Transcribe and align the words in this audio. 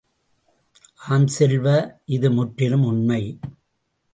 ஆம் 0.99 1.27
செல்வ, 1.27 1.67
இது 2.05 2.31
முற்றிலும் 2.31 2.83
உண்மை! 2.83 3.21